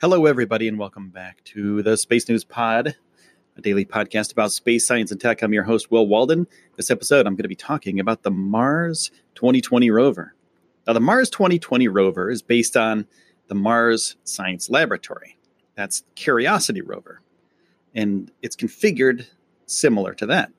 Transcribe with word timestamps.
Hello, 0.00 0.24
everybody, 0.24 0.66
and 0.66 0.78
welcome 0.78 1.10
back 1.10 1.44
to 1.44 1.82
the 1.82 1.94
Space 1.94 2.26
News 2.26 2.42
Pod, 2.42 2.96
a 3.54 3.60
daily 3.60 3.84
podcast 3.84 4.32
about 4.32 4.50
space 4.50 4.86
science 4.86 5.10
and 5.10 5.20
tech. 5.20 5.42
I'm 5.42 5.52
your 5.52 5.64
host, 5.64 5.90
Will 5.90 6.06
Walden. 6.06 6.46
This 6.78 6.90
episode, 6.90 7.26
I'm 7.26 7.34
going 7.34 7.42
to 7.42 7.48
be 7.50 7.54
talking 7.54 8.00
about 8.00 8.22
the 8.22 8.30
Mars 8.30 9.10
2020 9.34 9.90
rover. 9.90 10.34
Now, 10.86 10.94
the 10.94 11.00
Mars 11.00 11.28
2020 11.28 11.86
rover 11.88 12.30
is 12.30 12.40
based 12.40 12.78
on 12.78 13.06
the 13.48 13.54
Mars 13.54 14.16
Science 14.24 14.70
Laboratory. 14.70 15.36
That's 15.74 16.02
Curiosity 16.14 16.80
rover. 16.80 17.20
And 17.94 18.32
it's 18.40 18.56
configured 18.56 19.26
similar 19.66 20.14
to 20.14 20.24
that. 20.24 20.50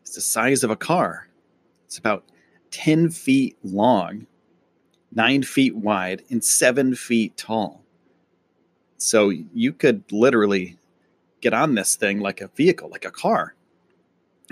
It's 0.00 0.16
the 0.16 0.20
size 0.20 0.64
of 0.64 0.72
a 0.72 0.76
car. 0.76 1.28
It's 1.84 1.98
about 1.98 2.24
10 2.72 3.10
feet 3.10 3.56
long, 3.62 4.26
9 5.12 5.44
feet 5.44 5.76
wide, 5.76 6.24
and 6.30 6.42
7 6.42 6.96
feet 6.96 7.36
tall. 7.36 7.85
So 8.98 9.30
you 9.30 9.72
could 9.72 10.02
literally 10.10 10.76
get 11.40 11.54
on 11.54 11.74
this 11.74 11.96
thing 11.96 12.20
like 12.20 12.40
a 12.40 12.46
vehicle, 12.48 12.88
like 12.88 13.04
a 13.04 13.10
car, 13.10 13.54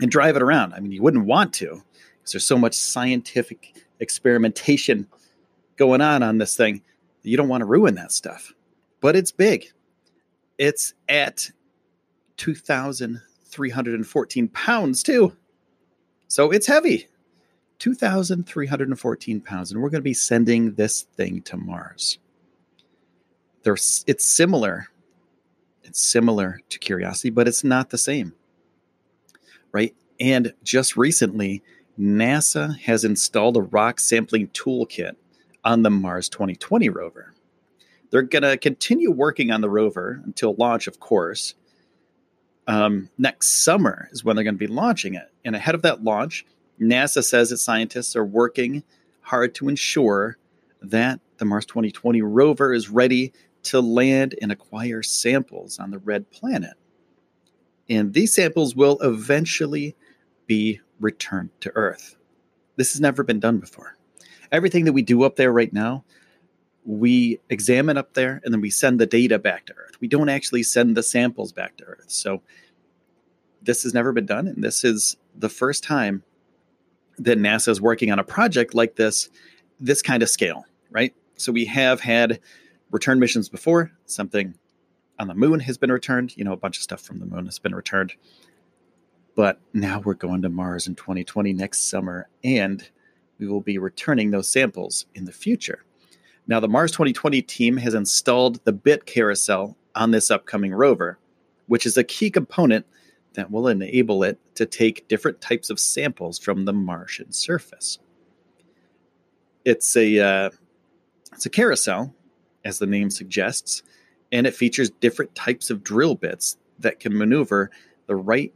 and 0.01 0.11
drive 0.11 0.35
it 0.37 0.43
around. 0.43 0.75
I 0.75 0.81
mean, 0.81 0.91
you 0.93 1.03
wouldn't 1.03 1.27
want 1.27 1.53
to 1.55 1.83
because 2.19 2.33
there's 2.33 2.47
so 2.47 2.59
much 2.59 2.75
scientific 2.75 3.75
experimentation 4.01 5.07
going 5.77 6.01
on 6.01 6.23
on 6.23 6.39
this 6.39 6.57
thing. 6.57 6.83
You 7.23 7.37
don't 7.37 7.49
want 7.49 7.63
to 7.63 7.67
ruin 7.67 7.97
that 7.97 8.13
stuff. 8.13 8.53
But 9.01 9.17
it's 9.17 9.33
big. 9.33 9.73
It's 10.59 10.95
at 11.09 11.51
2,314 12.37 14.49
pounds, 14.49 15.03
too. 15.03 15.35
So 16.29 16.51
it's 16.51 16.67
heavy. 16.67 17.09
2,314 17.79 19.41
pounds. 19.41 19.73
And 19.73 19.83
we're 19.83 19.91
going 19.91 20.01
to 20.01 20.03
be 20.03 20.15
sending 20.15 20.75
this 20.75 21.03
thing 21.17 21.43
to 21.43 21.57
Mars 21.57 22.19
they're 23.65 23.75
it's 24.07 24.25
similar. 24.25 24.89
It's 25.83 26.03
similar 26.03 26.61
to 26.69 26.79
curiosity 26.79 27.31
but 27.31 27.49
it's 27.49 27.65
not 27.65 27.91
the 27.91 27.99
same. 27.99 28.35
Right? 29.73 29.95
And 30.21 30.55
just 30.63 30.97
recently 30.97 31.63
nasa 31.99 32.79
has 32.81 33.05
installed 33.05 33.57
a 33.57 33.63
rock 33.63 33.99
sampling 33.99 34.49
toolkit 34.49 35.17
on 35.65 35.83
the 35.83 35.91
mars 35.91 36.29
2020 36.29 36.89
rover. 36.91 37.35
They're 38.11 38.23
going 38.23 38.43
to 38.43 38.57
continue 38.57 39.11
working 39.11 39.51
on 39.51 39.61
the 39.61 39.71
rover 39.71 40.21
until 40.25 40.55
launch 40.55 40.87
of 40.87 41.01
course. 41.01 41.55
Um, 42.67 43.11
next 43.19 43.65
summer 43.65 44.09
is 44.13 44.25
when 44.25 44.37
they're 44.37 44.45
going 44.45 44.55
to 44.55 44.59
be 44.59 44.73
launching 44.73 45.15
it. 45.15 45.31
And 45.45 45.55
ahead 45.55 45.75
of 45.75 45.83
that 45.83 46.05
launch 46.05 46.47
nasa 46.81 47.23
says 47.23 47.53
its 47.53 47.63
scientists 47.63 48.17
are 48.17 48.25
working 48.25 48.83
hard 49.21 49.55
to 49.57 49.69
ensure 49.69 50.37
that 50.83 51.21
the 51.39 51.45
mars 51.45 51.67
2020 51.67 52.23
rover 52.23 52.73
is 52.73 52.89
ready 52.89 53.33
to 53.65 53.81
land 53.81 54.35
and 54.41 54.53
acquire 54.53 55.03
samples 55.03 55.79
on 55.79 55.91
the 55.91 55.99
red 55.99 56.31
planet. 56.31 56.75
And 57.89 58.15
these 58.15 58.35
samples 58.35 58.75
will 58.75 58.99
eventually 59.01 59.97
be 60.47 60.81
returned 61.01 61.51
to 61.61 61.73
Earth. 61.75 62.17
This 62.77 62.93
has 62.93 63.01
never 63.01 63.23
been 63.23 63.41
done 63.41 63.59
before. 63.59 63.97
Everything 64.53 64.85
that 64.85 64.93
we 64.93 65.03
do 65.03 65.25
up 65.25 65.37
there 65.37 65.53
right 65.53 65.73
now, 65.73 66.05
we 66.85 67.39
examine 67.51 67.97
up 67.97 68.15
there 68.15 68.41
and 68.45 68.53
then 68.53 68.61
we 68.61 68.71
send 68.71 69.01
the 69.01 69.07
data 69.07 69.39
back 69.39 69.67
to 69.67 69.75
Earth. 69.75 70.01
We 70.01 70.09
don't 70.09 70.29
actually 70.29 70.63
send 70.63 70.97
the 70.97 71.03
samples 71.03 71.53
back 71.53 71.77
to 71.79 71.85
Earth. 71.85 72.07
So 72.09 72.43
this 73.63 73.83
has 73.83 73.95
never 73.95 74.13
been 74.13 74.27
done. 74.27 74.47
And 74.47 74.63
this 74.63 74.85
is 74.85 75.17
the 75.35 75.49
first 75.49 75.83
time 75.83 76.23
that 77.19 77.39
NASA 77.39 77.69
is 77.69 77.81
working 77.81 78.11
on 78.11 78.19
a 78.19 78.25
project 78.25 78.75
like 78.75 78.97
this, 78.97 79.31
this 79.81 80.03
kind 80.03 80.23
of 80.23 80.29
scale, 80.29 80.65
right? 80.91 81.15
So 81.37 81.53
we 81.53 81.65
have 81.67 82.01
had 82.01 82.41
return 82.91 83.19
missions 83.19 83.49
before. 83.49 83.91
Something 84.07 84.55
on 85.19 85.29
the 85.29 85.35
moon 85.35 85.61
has 85.61 85.79
been 85.79 85.93
returned. 85.93 86.37
You 86.37 86.45
know, 86.45 86.53
a 86.53 86.57
bunch 86.57 86.77
of 86.77 86.83
stuff 86.83 87.03
from 87.03 87.19
the 87.21 87.27
moon 87.27 87.47
has 87.47 87.59
been 87.59 87.75
returned. 87.75 88.13
But 89.37 89.61
now 89.73 90.01
we're 90.05 90.15
going 90.15 90.43
to 90.43 90.49
Mars 90.49 90.87
in 90.87 90.95
2020 90.95 91.53
next 91.53 91.89
summer, 91.89 92.29
and 92.45 92.89
we 93.39 93.49
will 93.49 93.61
be 93.61 93.79
returning 93.79 94.31
those 94.31 94.49
samples 94.49 95.07
in 95.15 95.25
the 95.25 95.33
future. 95.33 95.85
Now, 96.47 96.61
the 96.61 96.69
Mars 96.69 96.93
2020 96.93 97.43
team 97.43 97.77
has 97.79 97.95
installed 97.95 98.65
the 98.65 98.73
bit 98.73 99.07
carousel 99.07 99.77
on 99.95 100.11
this 100.11 100.31
upcoming 100.31 100.73
rover, 100.73 101.19
which 101.67 101.87
is 101.87 101.97
a 101.97 102.05
key 102.05 102.31
component 102.31 102.87
that 103.35 103.51
will 103.51 103.69
enable 103.69 104.23
it 104.23 104.39
to 104.55 104.67
take 104.67 105.09
different 105.09 105.41
types 105.41 105.71
of 105.71 105.81
samples 105.81 106.39
from 106.39 106.65
the 106.65 106.73
Martian 106.73 107.33
surface. 107.33 107.99
It's 109.65 109.97
a 109.97 110.21
uh, 110.21 110.51
it's 111.33 111.47
a 111.47 111.51
carousel 111.51 112.15
as 112.65 112.79
the 112.79 112.87
name 112.87 113.11
suggests, 113.11 113.83
and 114.33 114.47
it 114.47 114.55
features 114.55 114.91
different 114.91 115.35
types 115.35 115.71
of 115.71 115.85
drill 115.85 116.15
bits 116.15 116.57
that 116.79 117.01
can 117.01 117.17
maneuver 117.17 117.71
the 118.07 118.17
right 118.17 118.53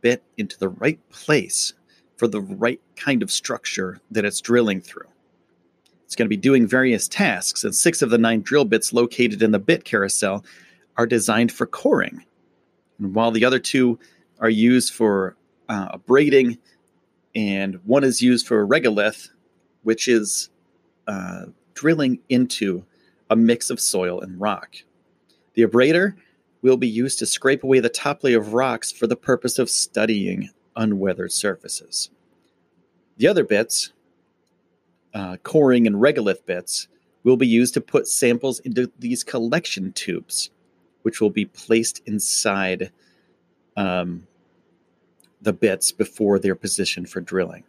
bit 0.00 0.22
into 0.36 0.58
the 0.58 0.68
right 0.68 0.98
place 1.10 1.72
for 2.16 2.28
the 2.28 2.40
right 2.40 2.80
kind 2.96 3.22
of 3.22 3.30
structure 3.30 4.00
that 4.10 4.24
it's 4.24 4.40
drilling 4.40 4.80
through. 4.80 5.08
It's 6.04 6.14
going 6.14 6.26
to 6.26 6.36
be 6.36 6.36
doing 6.36 6.66
various 6.66 7.08
tasks, 7.08 7.64
and 7.64 7.74
six 7.74 8.02
of 8.02 8.10
the 8.10 8.18
nine 8.18 8.42
drill 8.42 8.64
bits 8.64 8.92
located 8.92 9.42
in 9.42 9.50
the 9.52 9.58
bit 9.58 9.84
carousel 9.84 10.44
are 10.96 11.06
designed 11.06 11.50
for 11.50 11.66
coring. 11.66 12.24
And 12.98 13.14
while 13.14 13.30
the 13.30 13.44
other 13.44 13.58
two 13.58 13.98
are 14.38 14.50
used 14.50 14.92
for 14.92 15.36
uh, 15.68 15.88
abrading, 15.92 16.58
and 17.34 17.76
one 17.84 18.04
is 18.04 18.20
used 18.20 18.46
for 18.46 18.66
regolith, 18.66 19.30
which 19.84 20.06
is 20.06 20.50
uh, 21.06 21.46
drilling 21.74 22.18
into 22.28 22.84
a 23.32 23.36
mix 23.36 23.70
of 23.70 23.80
soil 23.80 24.20
and 24.20 24.38
rock. 24.38 24.76
The 25.54 25.62
abrader 25.66 26.14
will 26.60 26.76
be 26.76 26.88
used 26.88 27.18
to 27.18 27.26
scrape 27.26 27.64
away 27.64 27.80
the 27.80 27.88
top 27.88 28.22
layer 28.22 28.38
of 28.38 28.52
rocks 28.52 28.92
for 28.92 29.06
the 29.06 29.16
purpose 29.16 29.58
of 29.58 29.70
studying 29.70 30.50
unweathered 30.76 31.32
surfaces. 31.32 32.10
The 33.16 33.26
other 33.26 33.42
bits, 33.42 33.92
uh, 35.14 35.38
coring 35.42 35.86
and 35.86 35.96
regolith 35.96 36.44
bits, 36.44 36.88
will 37.24 37.38
be 37.38 37.46
used 37.46 37.72
to 37.72 37.80
put 37.80 38.06
samples 38.06 38.60
into 38.60 38.92
these 38.98 39.24
collection 39.24 39.92
tubes, 39.92 40.50
which 41.02 41.22
will 41.22 41.30
be 41.30 41.46
placed 41.46 42.02
inside 42.04 42.92
um, 43.78 44.26
the 45.40 45.54
bits 45.54 45.90
before 45.90 46.38
they're 46.38 46.54
positioned 46.54 47.08
for 47.08 47.22
drilling. 47.22 47.64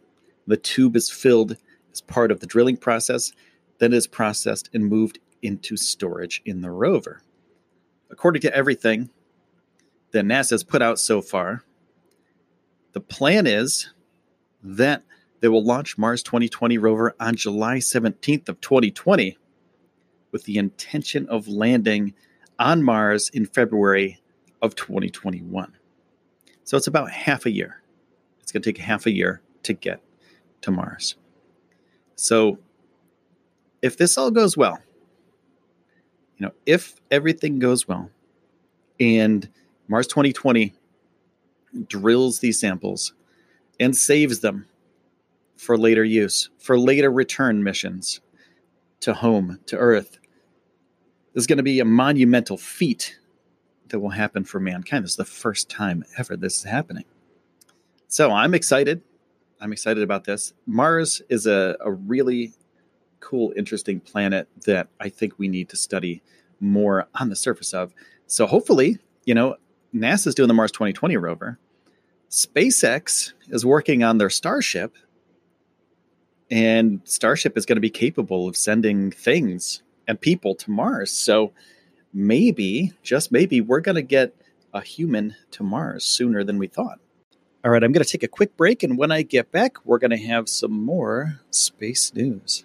The 0.46 0.58
tube 0.58 0.94
is 0.94 1.08
filled 1.10 1.56
as 1.90 2.02
part 2.02 2.30
of 2.30 2.40
the 2.40 2.46
drilling 2.46 2.76
process, 2.76 3.32
then 3.78 3.92
is 3.92 4.06
processed 4.06 4.70
and 4.72 4.86
moved 4.86 5.18
into 5.42 5.76
storage 5.76 6.42
in 6.44 6.60
the 6.60 6.70
rover. 6.70 7.22
According 8.10 8.42
to 8.42 8.54
everything 8.54 9.10
that 10.12 10.24
NASA 10.24 10.50
has 10.50 10.64
put 10.64 10.82
out 10.82 10.98
so 10.98 11.20
far, 11.20 11.64
the 12.92 13.00
plan 13.00 13.46
is 13.46 13.90
that 14.62 15.02
they 15.40 15.48
will 15.48 15.64
launch 15.64 15.98
Mars 15.98 16.22
2020 16.22 16.78
rover 16.78 17.14
on 17.20 17.34
July 17.34 17.76
17th 17.76 18.48
of 18.48 18.60
2020 18.60 19.36
with 20.32 20.44
the 20.44 20.56
intention 20.56 21.28
of 21.28 21.48
landing 21.48 22.14
on 22.58 22.82
Mars 22.82 23.28
in 23.30 23.44
February 23.44 24.20
of 24.62 24.74
2021. 24.74 25.72
So 26.64 26.76
it's 26.76 26.86
about 26.86 27.10
half 27.10 27.44
a 27.44 27.50
year. 27.50 27.82
It's 28.40 28.52
going 28.52 28.62
to 28.62 28.72
take 28.72 28.82
half 28.82 29.06
a 29.06 29.12
year 29.12 29.42
to 29.64 29.74
get 29.74 30.00
to 30.62 30.70
Mars. 30.70 31.16
So 32.16 32.58
if 33.84 33.98
this 33.98 34.16
all 34.16 34.30
goes 34.30 34.56
well, 34.56 34.78
you 36.38 36.46
know, 36.46 36.52
if 36.64 37.02
everything 37.10 37.58
goes 37.58 37.86
well 37.86 38.08
and 38.98 39.46
Mars 39.88 40.06
2020 40.06 40.72
drills 41.86 42.38
these 42.38 42.58
samples 42.58 43.12
and 43.78 43.94
saves 43.94 44.40
them 44.40 44.66
for 45.58 45.76
later 45.76 46.02
use, 46.02 46.48
for 46.58 46.78
later 46.78 47.12
return 47.12 47.62
missions 47.62 48.22
to 49.00 49.12
home, 49.12 49.60
to 49.66 49.76
Earth, 49.76 50.18
is 51.34 51.46
going 51.46 51.58
to 51.58 51.62
be 51.62 51.78
a 51.78 51.84
monumental 51.84 52.56
feat 52.56 53.18
that 53.88 54.00
will 54.00 54.08
happen 54.08 54.44
for 54.44 54.60
mankind. 54.60 55.04
This 55.04 55.10
is 55.10 55.16
the 55.18 55.26
first 55.26 55.68
time 55.68 56.04
ever 56.16 56.38
this 56.38 56.56
is 56.56 56.64
happening. 56.64 57.04
So 58.08 58.30
I'm 58.30 58.54
excited. 58.54 59.02
I'm 59.60 59.72
excited 59.72 60.02
about 60.02 60.24
this. 60.24 60.54
Mars 60.64 61.20
is 61.28 61.46
a, 61.46 61.76
a 61.84 61.92
really 61.92 62.54
cool, 63.24 63.52
interesting 63.56 64.00
planet 64.00 64.48
that 64.66 64.88
I 65.00 65.08
think 65.08 65.38
we 65.38 65.48
need 65.48 65.70
to 65.70 65.76
study 65.76 66.22
more 66.60 67.08
on 67.14 67.30
the 67.30 67.36
surface 67.36 67.72
of 67.72 67.94
So 68.26 68.46
hopefully, 68.46 68.98
you 69.24 69.34
know, 69.34 69.56
NASA's 69.94 70.34
doing 70.34 70.48
the 70.48 70.54
Mars 70.54 70.72
2020 70.72 71.16
rover. 71.16 71.58
SpaceX 72.30 73.32
is 73.48 73.64
working 73.64 74.02
on 74.02 74.18
their 74.18 74.30
Starship, 74.30 74.96
and 76.50 77.00
Starship 77.04 77.56
is 77.56 77.64
going 77.64 77.76
to 77.76 77.80
be 77.80 77.90
capable 77.90 78.48
of 78.48 78.56
sending 78.56 79.10
things 79.10 79.82
and 80.08 80.20
people 80.20 80.54
to 80.56 80.70
Mars. 80.70 81.12
So 81.12 81.52
maybe, 82.12 82.92
just 83.02 83.30
maybe, 83.30 83.60
we're 83.60 83.80
going 83.80 83.94
to 83.94 84.02
get 84.02 84.34
a 84.72 84.80
human 84.80 85.36
to 85.52 85.62
Mars 85.62 86.04
sooner 86.04 86.42
than 86.42 86.58
we 86.58 86.66
thought. 86.66 86.98
All 87.64 87.70
right, 87.70 87.82
I'm 87.82 87.92
going 87.92 88.04
to 88.04 88.10
take 88.10 88.24
a 88.24 88.28
quick 88.28 88.56
break, 88.56 88.82
and 88.82 88.98
when 88.98 89.12
I 89.12 89.22
get 89.22 89.50
back, 89.52 89.86
we're 89.86 89.98
going 89.98 90.10
to 90.10 90.26
have 90.26 90.48
some 90.48 90.72
more 90.72 91.40
space 91.50 92.12
news. 92.14 92.64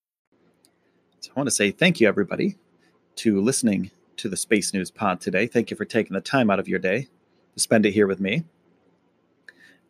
So 1.21 1.29
I 1.35 1.39
want 1.39 1.45
to 1.45 1.51
say 1.51 1.69
thank 1.69 1.99
you, 1.99 2.07
everybody, 2.07 2.57
to 3.17 3.39
listening 3.39 3.91
to 4.17 4.27
the 4.27 4.35
Space 4.35 4.73
News 4.73 4.89
Pod 4.89 5.21
today. 5.21 5.45
Thank 5.45 5.69
you 5.69 5.77
for 5.77 5.85
taking 5.85 6.15
the 6.15 6.21
time 6.21 6.49
out 6.49 6.59
of 6.59 6.67
your 6.67 6.79
day 6.79 7.09
to 7.53 7.59
spend 7.59 7.85
it 7.85 7.91
here 7.91 8.07
with 8.07 8.19
me. 8.19 8.43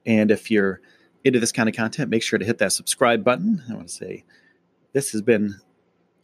And 0.05 0.29
if 0.29 0.51
you're 0.51 0.81
into 1.23 1.39
this 1.39 1.53
kind 1.53 1.69
of 1.69 1.75
content, 1.75 2.09
make 2.09 2.21
sure 2.21 2.37
to 2.37 2.43
hit 2.43 2.57
that 2.57 2.73
subscribe 2.73 3.23
button. 3.23 3.63
I 3.69 3.75
want 3.75 3.87
to 3.87 3.93
say 3.93 4.25
this 4.91 5.13
has 5.13 5.21
been 5.21 5.55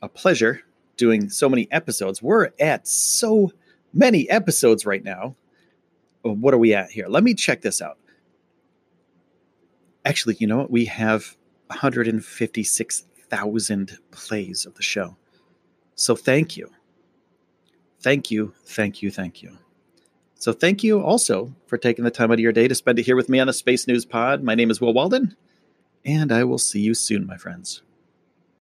a 0.01 0.09
pleasure 0.09 0.63
doing 0.97 1.29
so 1.29 1.47
many 1.47 1.71
episodes. 1.71 2.21
We're 2.21 2.49
at 2.59 2.85
so 2.85 3.53
many 3.93 4.29
episodes 4.29 4.85
right 4.85 5.05
now. 5.05 5.37
Uh, 6.25 6.33
what 6.33 6.53
are 6.53 6.57
we 6.57 6.73
at 6.73 6.91
here? 6.91 7.07
Let 7.07 7.23
me 7.23 7.33
check 7.33 7.61
this 7.61 7.81
out. 7.81 7.97
Actually, 10.03 10.35
you 10.39 10.47
know 10.47 10.57
what? 10.57 10.69
We 10.69 10.83
have 10.85 11.37
156 11.67 13.05
thousand 13.29 13.97
plays 14.11 14.65
of 14.65 14.75
the 14.75 14.83
show. 14.83 15.17
So 15.95 16.15
thank 16.15 16.57
you. 16.57 16.69
Thank 18.01 18.29
you, 18.31 18.53
thank 18.65 19.01
you, 19.01 19.11
thank 19.11 19.41
you. 19.41 19.57
So 20.35 20.53
thank 20.53 20.83
you 20.83 21.01
also 21.01 21.53
for 21.65 21.77
taking 21.77 22.05
the 22.05 22.11
time 22.11 22.29
out 22.31 22.35
of 22.35 22.39
your 22.39 22.51
day 22.51 22.67
to 22.67 22.75
spend 22.75 22.99
it 22.99 23.05
here 23.05 23.15
with 23.15 23.29
me 23.29 23.39
on 23.39 23.47
the 23.47 23.53
Space 23.53 23.87
News 23.87 24.05
Pod. 24.05 24.43
My 24.43 24.53
name 24.53 24.69
is 24.69 24.79
Will 24.79 24.93
Walden, 24.93 25.35
and 26.05 26.31
I 26.31 26.43
will 26.43 26.59
see 26.59 26.79
you 26.79 26.93
soon, 26.93 27.25
my 27.25 27.37
friends. 27.37 27.81